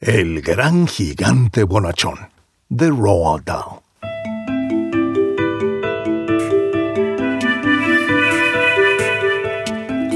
[0.00, 2.16] El gran gigante bonachón
[2.70, 3.80] de Roald Dahl.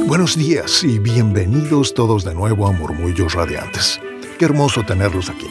[0.07, 4.01] Buenos días y bienvenidos todos de nuevo a Murmullos Radiantes.
[4.39, 5.51] Qué hermoso tenerlos aquí.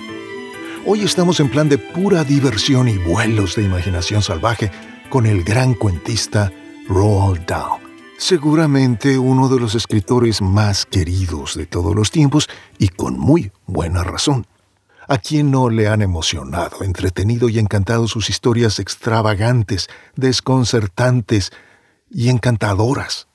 [0.88, 4.72] Hoy estamos en plan de pura diversión y vuelos de imaginación salvaje
[5.12, 6.52] con el gran cuentista
[6.88, 7.83] Roald Dahl
[8.24, 12.48] seguramente uno de los escritores más queridos de todos los tiempos
[12.78, 14.48] y con muy buena razón.
[15.10, 21.52] ¿A quien no le han emocionado, entretenido y encantado sus historias extravagantes, desconcertantes
[22.10, 23.28] y encantadoras?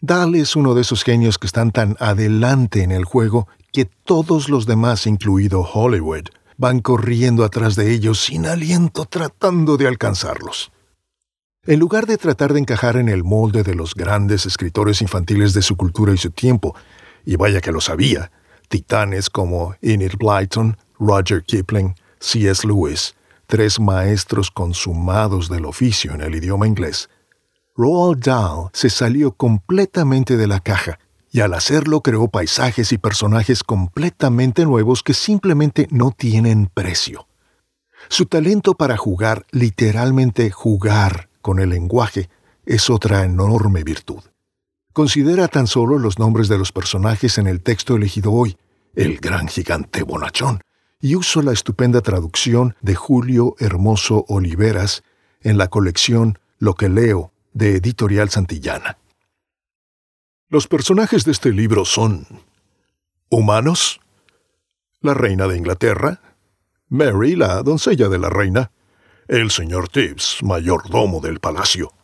[0.00, 4.48] Dahl es uno de esos genios que están tan adelante en el juego que todos
[4.48, 6.24] los demás, incluido Hollywood,
[6.56, 10.72] van corriendo atrás de ellos sin aliento tratando de alcanzarlos.
[11.64, 15.62] En lugar de tratar de encajar en el molde de los grandes escritores infantiles de
[15.62, 16.74] su cultura y su tiempo,
[17.24, 18.32] y vaya que lo sabía,
[18.68, 22.66] titanes como Enid Blyton, Roger Kipling, C.S.
[22.66, 23.14] Lewis,
[23.46, 27.08] tres maestros consumados del oficio en el idioma inglés,
[27.76, 30.98] Roald Dahl se salió completamente de la caja
[31.30, 37.28] y al hacerlo creó paisajes y personajes completamente nuevos que simplemente no tienen precio.
[38.08, 42.30] Su talento para jugar, literalmente jugar, con el lenguaje
[42.64, 44.22] es otra enorme virtud.
[44.92, 48.56] Considera tan solo los nombres de los personajes en el texto elegido hoy,
[48.94, 50.60] el gran gigante bonachón,
[51.00, 55.02] y uso la estupenda traducción de Julio Hermoso Oliveras
[55.40, 58.98] en la colección Lo que leo de Editorial Santillana.
[60.48, 62.26] Los personajes de este libro son
[63.30, 64.00] humanos,
[65.00, 66.20] la reina de Inglaterra,
[66.88, 68.70] Mary, la doncella de la reina,
[69.32, 71.94] el señor Tibbs, mayordomo del palacio,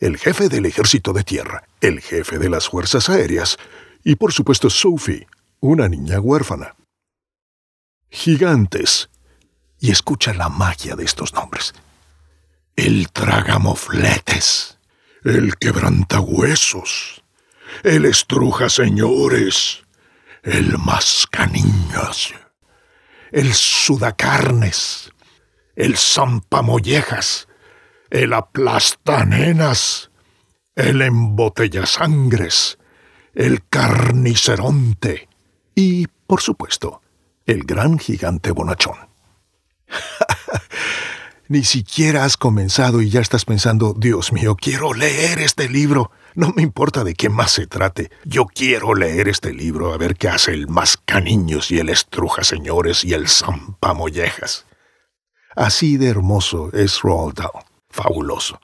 [0.00, 3.58] el jefe del ejército de tierra, el jefe de las fuerzas aéreas
[4.02, 5.26] y por supuesto Sophie,
[5.60, 6.74] una niña huérfana.
[8.10, 9.10] Gigantes.
[9.80, 11.74] Y escucha la magia de estos nombres.
[12.74, 14.78] El tragamofletes,
[15.24, 17.22] el quebrantahuesos,
[17.82, 19.82] el estruja señores,
[20.42, 22.32] el mascaniñas,
[23.30, 25.11] el sudacarnes,
[25.76, 27.48] el zampamollejas,
[28.10, 30.10] el aplastanenas,
[30.74, 32.78] el embotellasangres,
[33.34, 35.28] el carniceronte
[35.74, 37.02] y, por supuesto,
[37.46, 38.96] el gran gigante bonachón.
[41.48, 46.10] Ni siquiera has comenzado y ya estás pensando, Dios mío, quiero leer este libro.
[46.34, 48.10] No me importa de qué más se trate.
[48.24, 53.04] Yo quiero leer este libro a ver qué hace el mascaniños y el estruja señores
[53.04, 54.64] y el zampamollejas.
[55.56, 57.40] Así de hermoso es Roald.
[57.90, 58.58] Fabuloso.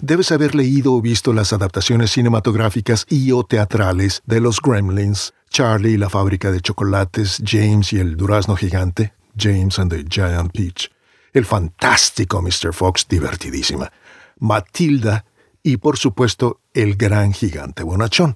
[0.00, 5.92] Debes haber leído o visto las adaptaciones cinematográficas y o teatrales de Los Gremlins, Charlie
[5.92, 10.90] y la fábrica de chocolates, James y el durazno gigante, James and the Giant Peach,
[11.32, 12.72] el fantástico Mr.
[12.72, 13.92] Fox, divertidísima,
[14.38, 15.24] Matilda
[15.62, 18.34] y por supuesto el gran gigante bonachón.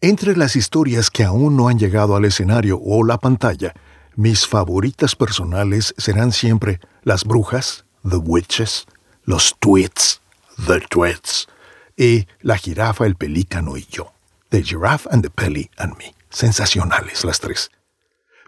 [0.00, 3.72] Entre las historias que aún no han llegado al escenario o la pantalla,
[4.16, 8.86] mis favoritas personales serán siempre las brujas, The Witches,
[9.24, 10.20] los Twits,
[10.66, 11.48] The Twits,
[11.96, 14.12] y la jirafa, el pelícano y yo,
[14.50, 16.14] The Giraffe and the Pelly and Me.
[16.30, 17.70] Sensacionales las tres.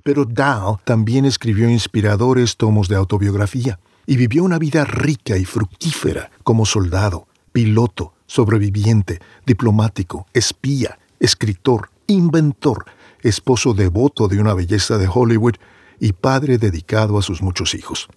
[0.03, 6.31] Pero Dahl también escribió inspiradores tomos de autobiografía y vivió una vida rica y fructífera
[6.43, 12.85] como soldado, piloto, sobreviviente, diplomático, espía, escritor, inventor,
[13.25, 15.57] esposo devoto de una belleza de Hollywood
[15.99, 18.09] y padre dedicado a sus muchos hijos.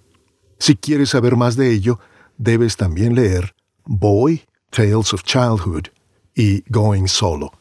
[0.60, 2.00] Si quieres saber más de ello,
[2.38, 5.88] debes también leer Boy, Tales of Childhood
[6.36, 7.52] y Going Solo.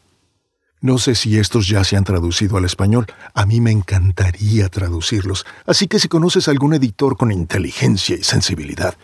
[0.81, 5.45] No sé si estos ya se han traducido al español, a mí me encantaría traducirlos,
[5.65, 8.95] así que si conoces algún editor con inteligencia y sensibilidad,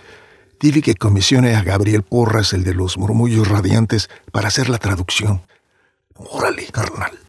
[0.59, 5.41] dile que comisione a Gabriel Porras, el de los murmullos radiantes, para hacer la traducción.
[6.15, 7.22] Órale, carnal.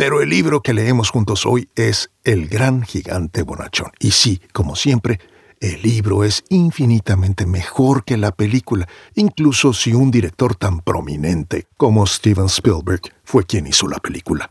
[0.00, 3.90] Pero el libro que leemos juntos hoy es El gran gigante bonachón.
[3.98, 5.18] Y sí, como siempre,
[5.58, 8.86] el libro es infinitamente mejor que la película,
[9.16, 14.48] incluso si un director tan prominente como Steven Spielberg fue quien hizo la película.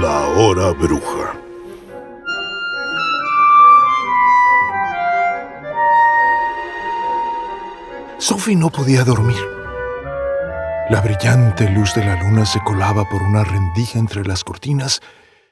[0.00, 1.37] La hora bruja.
[8.18, 9.38] Sophie no podía dormir.
[10.90, 15.00] La brillante luz de la luna se colaba por una rendija entre las cortinas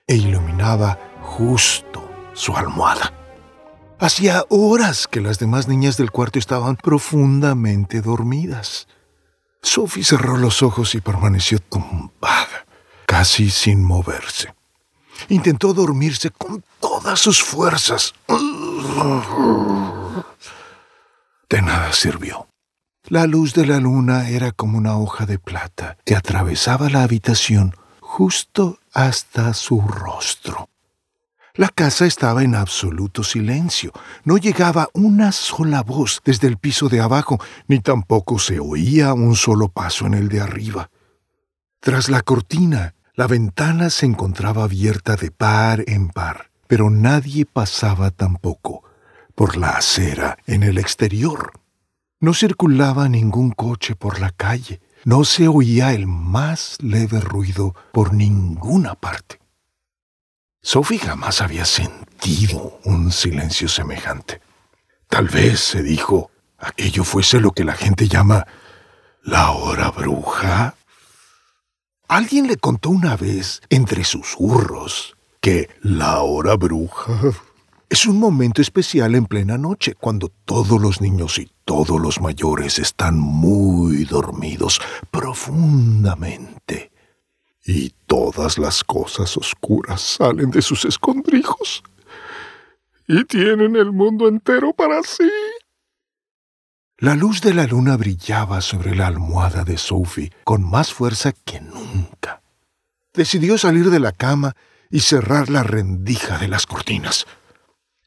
[0.09, 3.13] e iluminaba justo su almohada.
[4.01, 8.89] Hacía horas que las demás niñas del cuarto estaban profundamente dormidas.
[9.63, 12.67] Sophie cerró los ojos y permaneció tumbada,
[13.07, 14.53] casi sin moverse.
[15.29, 18.13] Intentó dormirse con todas sus fuerzas.
[21.49, 22.49] De nada sirvió.
[23.09, 27.73] La luz de la luna era como una hoja de plata que atravesaba la habitación
[28.01, 30.69] justo hasta su rostro.
[31.55, 33.93] La casa estaba en absoluto silencio.
[34.25, 37.39] No llegaba una sola voz desde el piso de abajo,
[37.69, 40.91] ni tampoco se oía un solo paso en el de arriba.
[41.79, 48.11] Tras la cortina, la ventana se encontraba abierta de par en par, pero nadie pasaba
[48.11, 48.83] tampoco
[49.37, 51.53] por la acera en el exterior.
[52.19, 58.15] No circulaba ningún coche por la calle, no se oía el más leve ruido por
[58.15, 59.39] ninguna parte.
[60.63, 64.41] Sophie jamás había sentido un silencio semejante.
[65.09, 68.47] Tal vez, se dijo, aquello fuese lo que la gente llama
[69.23, 70.75] la hora bruja.
[72.09, 77.35] Alguien le contó una vez, entre susurros, que la hora bruja
[77.89, 82.79] es un momento especial en plena noche, cuando todos los niños y todos los mayores
[82.79, 84.81] están muy dormidos
[85.11, 86.91] profundamente
[87.65, 91.83] y todas las cosas oscuras salen de sus escondrijos
[93.09, 95.31] y tienen el mundo entero para sí.
[96.99, 101.61] La luz de la luna brillaba sobre la almohada de Sophie con más fuerza que
[101.61, 102.43] nunca.
[103.13, 104.57] Decidió salir de la cama
[104.91, 107.27] y cerrar la rendija de las cortinas.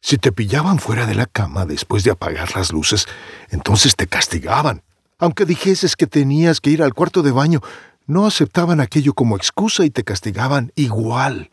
[0.01, 3.06] Si te pillaban fuera de la cama después de apagar las luces,
[3.50, 4.84] entonces te castigaban.
[5.18, 7.62] Aunque dijeses que tenías que ir al cuarto de baño,
[8.07, 11.51] no aceptaban aquello como excusa y te castigaban igual.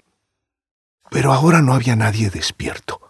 [1.10, 3.00] Pero ahora no había nadie despierto.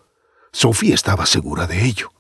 [0.53, 2.11] Sofía estaba segura de ello.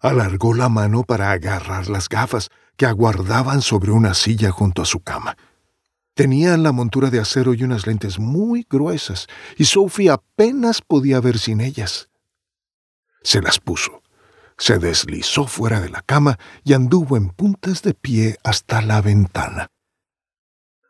[0.00, 5.00] Alargó la mano para agarrar las gafas que aguardaban sobre una silla junto a su
[5.00, 5.36] cama.
[6.14, 11.38] Tenían la montura de acero y unas lentes muy gruesas, y Sophie apenas podía ver
[11.38, 12.09] sin ellas.
[13.22, 14.02] Se las puso,
[14.56, 19.68] se deslizó fuera de la cama y anduvo en puntas de pie hasta la ventana.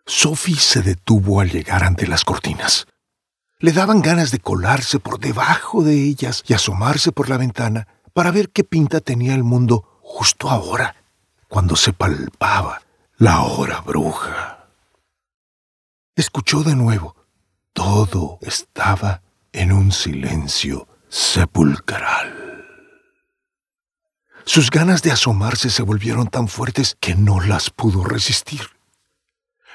[0.06, 2.86] Sophie se detuvo al llegar ante las cortinas.
[3.58, 8.30] Le daban ganas de colarse por debajo de ellas y asomarse por la ventana para
[8.30, 10.96] ver qué pinta tenía el mundo justo ahora,
[11.48, 12.82] cuando se palpaba
[13.18, 14.70] la hora bruja.
[16.16, 17.14] Escuchó de nuevo.
[17.72, 19.22] Todo estaba
[19.52, 22.64] en un silencio sepulcral.
[24.44, 28.62] Sus ganas de asomarse se volvieron tan fuertes que no las pudo resistir.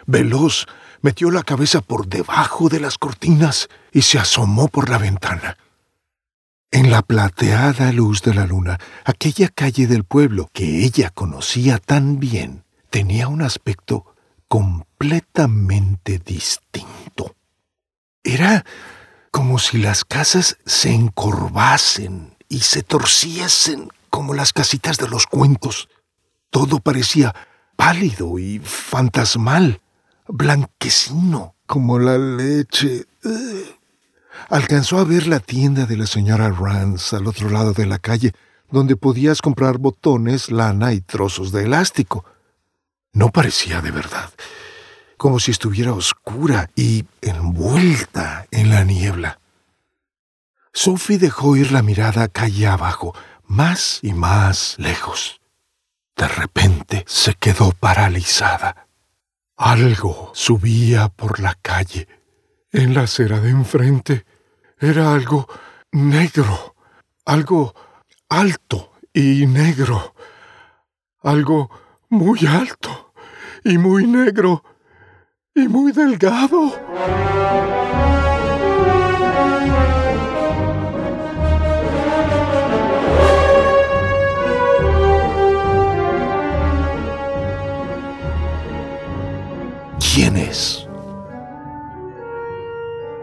[0.07, 0.65] Veloz,
[1.01, 5.57] metió la cabeza por debajo de las cortinas y se asomó por la ventana.
[6.71, 12.19] En la plateada luz de la luna, aquella calle del pueblo que ella conocía tan
[12.19, 14.15] bien tenía un aspecto
[14.47, 17.35] completamente distinto.
[18.23, 18.65] Era
[19.35, 25.89] como si las casas se encorvasen y se torciesen como las casitas de los cuentos.
[26.49, 27.35] Todo parecía
[27.75, 29.81] pálido y fantasmal
[30.29, 33.07] blanquecino como la leche.
[34.47, 38.31] Alcanzó a ver la tienda de la señora Rance al otro lado de la calle,
[38.71, 42.23] donde podías comprar botones, lana y trozos de elástico.
[43.11, 44.29] No parecía de verdad,
[45.17, 49.39] como si estuviera oscura y envuelta en la niebla.
[50.73, 55.39] Sophie dejó ir la mirada calle abajo, más y más lejos.
[56.15, 58.87] De repente se quedó paralizada.
[59.57, 62.07] Algo subía por la calle.
[62.71, 64.25] En la acera de enfrente
[64.79, 65.47] era algo
[65.91, 66.75] negro,
[67.25, 67.73] algo
[68.27, 70.13] alto y negro,
[71.21, 71.69] algo
[72.09, 73.13] muy alto
[73.63, 74.63] y muy negro
[75.55, 76.73] y muy delgado.
[90.13, 90.87] quién es.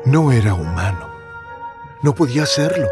[0.05, 1.09] No era humano.
[2.03, 2.87] No podía serlo.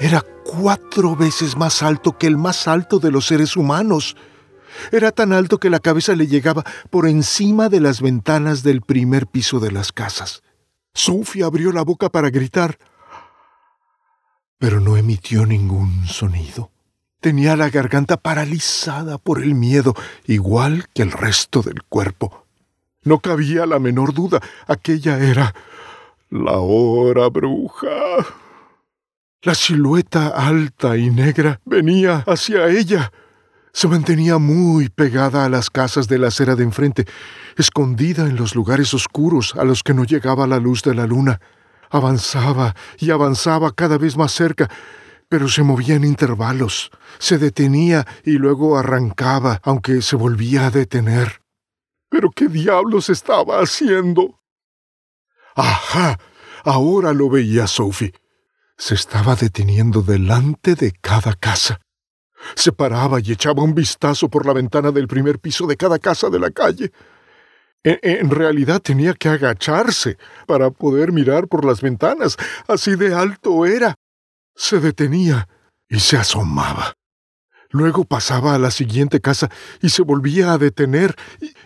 [0.00, 4.16] Era cuatro veces más alto que el más alto de los seres humanos.
[4.90, 9.26] Era tan alto que la cabeza le llegaba por encima de las ventanas del primer
[9.26, 10.42] piso de las casas.
[10.94, 12.78] Sophie abrió la boca para gritar,
[14.58, 16.70] pero no emitió ningún sonido.
[17.20, 19.94] Tenía la garganta paralizada por el miedo,
[20.26, 22.46] igual que el resto del cuerpo.
[23.04, 24.40] No cabía la menor duda.
[24.66, 25.54] Aquella era
[26.30, 27.88] la hora bruja.
[29.42, 33.12] La silueta alta y negra venía hacia ella.
[33.72, 37.06] Se mantenía muy pegada a las casas de la acera de enfrente,
[37.56, 41.40] escondida en los lugares oscuros a los que no llegaba la luz de la luna.
[41.90, 44.68] Avanzaba y avanzaba cada vez más cerca,
[45.28, 51.42] pero se movía en intervalos, se detenía y luego arrancaba, aunque se volvía a detener.
[52.10, 54.42] ¿Pero qué diablos estaba haciendo?
[55.56, 56.18] ¡Ajá!
[56.64, 58.12] Ahora lo veía Sophie.
[58.76, 61.80] Se estaba deteniendo delante de cada casa.
[62.54, 66.30] Se paraba y echaba un vistazo por la ventana del primer piso de cada casa
[66.30, 66.92] de la calle.
[67.84, 72.36] En, realidad tenía que agacharse para poder mirar por las ventanas.
[72.68, 73.96] Así de alto era.
[74.54, 75.48] Se detenía
[75.88, 76.94] y se asomaba.
[77.70, 81.16] Luego pasaba a la siguiente casa y se volvía a detener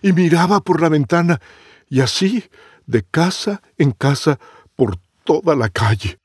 [0.00, 1.40] y miraba por la ventana.
[1.88, 2.45] Y así,
[2.87, 4.38] de casa en casa,
[4.75, 6.18] por toda la calle.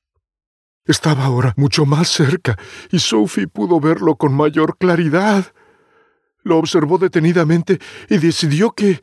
[0.85, 2.57] Estaba ahora mucho más cerca
[2.91, 5.53] y Sophie pudo verlo con mayor claridad.
[6.43, 8.99] Lo observó detenidamente y decidió que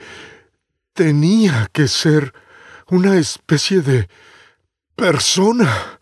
[0.92, 2.34] tenía que ser
[2.88, 4.08] una especie de
[4.96, 6.00] persona.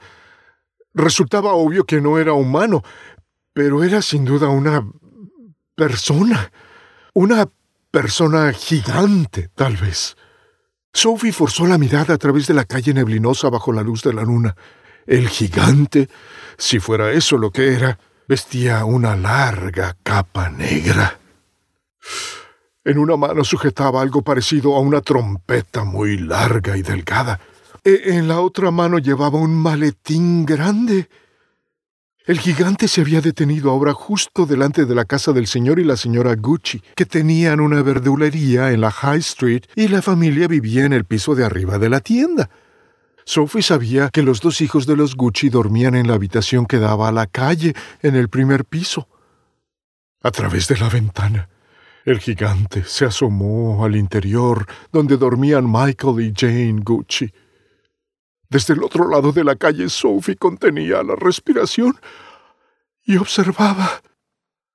[0.94, 2.82] Resultaba obvio que no era humano,
[3.52, 4.82] pero era sin duda una
[5.74, 6.50] persona.
[7.12, 7.46] Una
[7.90, 10.16] persona gigante, tal vez.
[10.94, 14.22] Sophie forzó la mirada a través de la calle neblinosa bajo la luz de la
[14.22, 14.56] luna.
[15.06, 16.08] El gigante,
[16.58, 21.18] si fuera eso lo que era, vestía una larga capa negra.
[22.84, 27.40] En una mano sujetaba algo parecido a una trompeta muy larga y delgada.
[27.84, 31.08] E en la otra mano llevaba un maletín grande.
[32.26, 35.96] El gigante se había detenido ahora justo delante de la casa del señor y la
[35.96, 40.92] señora Gucci, que tenían una verdulería en la High Street y la familia vivía en
[40.92, 42.50] el piso de arriba de la tienda.
[43.28, 47.08] Sophie sabía que los dos hijos de los Gucci dormían en la habitación que daba
[47.08, 49.08] a la calle, en el primer piso.
[50.22, 51.48] A través de la ventana,
[52.04, 57.32] el gigante se asomó al interior donde dormían Michael y Jane Gucci.
[58.48, 61.98] Desde el otro lado de la calle, Sophie contenía la respiración
[63.04, 64.02] y observaba.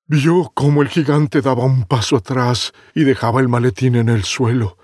[0.08, 4.78] Vio cómo el gigante daba un paso atrás y dejaba el maletín en el suelo.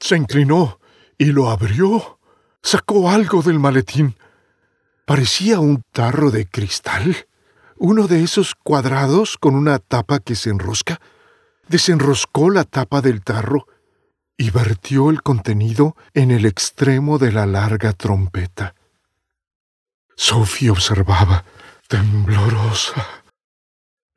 [0.00, 0.80] Se inclinó
[1.16, 2.17] y lo abrió.
[2.70, 4.14] Sacó algo del maletín.
[5.06, 7.16] Parecía un tarro de cristal.
[7.78, 11.00] Uno de esos cuadrados con una tapa que se enrosca.
[11.68, 13.66] Desenroscó la tapa del tarro
[14.36, 18.74] y vertió el contenido en el extremo de la larga trompeta.
[20.14, 21.46] Sophie observaba,
[21.88, 23.17] temblorosa.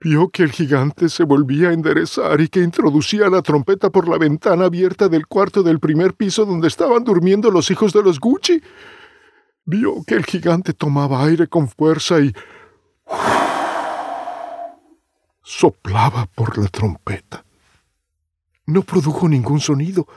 [0.03, 4.17] Vio que el gigante se volvía a enderezar y que introducía la trompeta por la
[4.17, 8.63] ventana abierta del cuarto del primer piso donde estaban durmiendo los hijos de los Gucci.
[9.63, 12.33] Vio que el gigante tomaba aire con fuerza y
[15.43, 17.45] soplaba por la trompeta.
[18.67, 20.07] No produjo ningún sonido,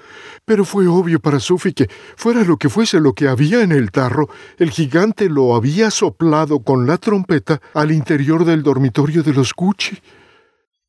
[0.45, 3.91] pero fue obvio para Sophie que, fuera lo que fuese lo que había en el
[3.91, 9.55] tarro, el gigante lo había soplado con la trompeta al interior del dormitorio de los
[9.55, 9.97] Gucci.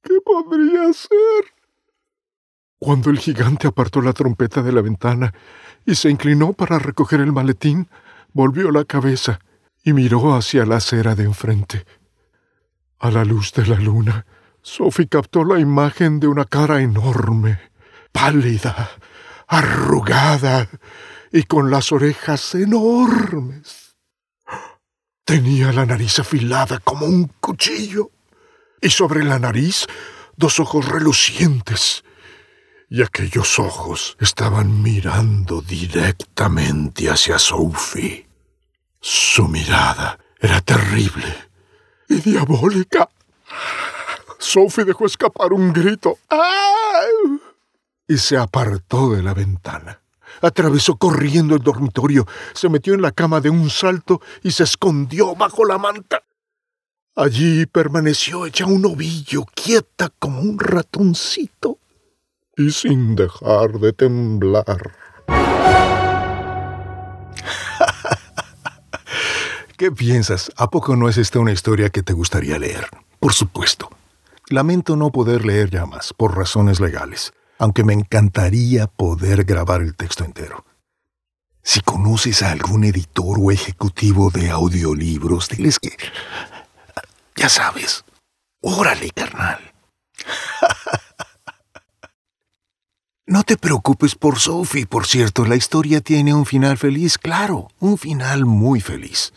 [0.04, 1.56] ¿Qué podría ser?
[2.78, 5.34] Cuando el gigante apartó la trompeta de la ventana
[5.86, 7.88] y se inclinó para recoger el maletín,
[8.34, 9.40] volvió la cabeza
[9.84, 11.86] y miró hacia la acera de enfrente.
[13.00, 14.26] A la luz de la luna,
[14.66, 17.60] Sophie captó la imagen de una cara enorme,
[18.12, 18.90] pálida,
[19.48, 20.68] arrugada
[21.32, 23.96] y con las orejas enormes.
[25.24, 28.10] Tenía la nariz afilada como un cuchillo
[28.82, 29.86] y sobre la nariz
[30.36, 32.04] dos ojos relucientes.
[32.90, 38.28] Y aquellos ojos estaban mirando directamente hacia Sophie.
[39.00, 41.36] Su mirada era terrible
[42.10, 43.08] y diabólica.
[44.40, 46.18] Sophie dejó escapar un grito.
[48.08, 50.02] Y se apartó de la ventana.
[50.42, 55.36] Atravesó corriendo el dormitorio, se metió en la cama de un salto y se escondió
[55.36, 56.24] bajo la manta.
[57.16, 61.80] Allí permaneció hecha un ovillo, quieta como un ratoncito
[62.58, 64.94] y sin dejar de temblar.
[69.78, 70.52] ¿Qué piensas?
[70.58, 72.88] ¿A poco no es esta una historia que te gustaría leer?
[73.20, 73.90] Por supuesto.
[74.50, 79.96] Lamento no poder leer ya más, por razones legales, aunque me encantaría poder grabar el
[79.96, 80.66] texto entero.
[81.64, 85.98] Si conoces a algún editor o ejecutivo de audiolibros, diles que...
[87.36, 88.06] Ya sabes.
[88.62, 89.60] Órale, carnal.
[93.28, 97.98] No te preocupes por Sophie, por cierto, la historia tiene un final feliz, claro, un
[97.98, 99.34] final muy feliz.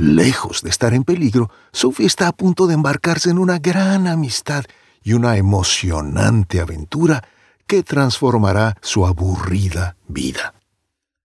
[0.00, 4.64] Lejos de estar en peligro, Sophie está a punto de embarcarse en una gran amistad
[5.02, 7.22] y una emocionante aventura
[7.66, 10.54] que transformará su aburrida vida.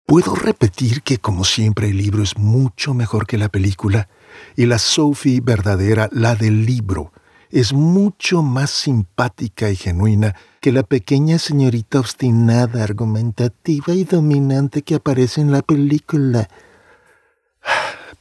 [0.05, 4.09] Puedo repetir que como siempre el libro es mucho mejor que la película
[4.55, 7.11] y la Sophie verdadera, la del libro,
[7.49, 14.93] es mucho más simpática y genuina que la pequeña señorita obstinada, argumentativa y dominante que
[14.93, 16.47] aparece en la película.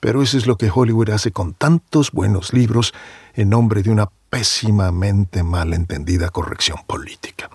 [0.00, 2.95] Pero eso es lo que Hollywood hace con tantos buenos libros
[3.35, 7.50] en nombre de una pésimamente mal entendida corrección política.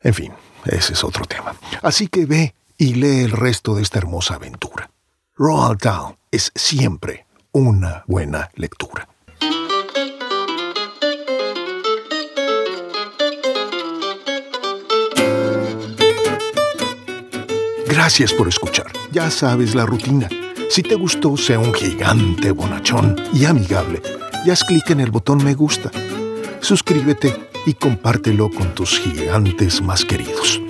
[0.00, 0.32] En fin,
[0.66, 1.54] ese es otro tema.
[1.82, 4.90] Así que ve y lee el resto de esta hermosa aventura.
[5.36, 9.08] Roald Dahl es siempre una buena lectura.
[17.86, 18.90] Gracias por escuchar.
[19.12, 20.28] Ya sabes la rutina.
[20.72, 24.00] Si te gustó, sea un gigante bonachón y amigable
[24.46, 25.90] y haz clic en el botón me gusta.
[26.60, 27.36] Suscríbete
[27.66, 30.62] y compártelo con tus gigantes más queridos.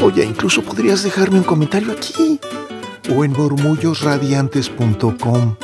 [0.00, 2.38] Oye, incluso podrías dejarme un comentario aquí
[3.12, 5.56] o en murmullosradiantes.com.